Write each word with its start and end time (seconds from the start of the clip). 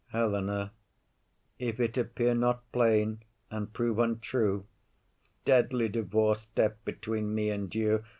HELENA. 0.13 0.71
If 1.59 1.79
it 1.79 1.95
appear 1.95 2.33
not 2.33 2.63
plain, 2.71 3.21
and 3.51 3.71
prove 3.71 3.99
untrue, 3.99 4.65
Deadly 5.45 5.89
divorce 5.89 6.39
step 6.41 6.83
between 6.83 7.35
me 7.35 7.51
and 7.51 7.71
you! 7.75 8.03